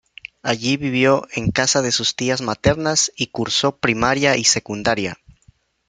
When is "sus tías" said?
1.91-2.41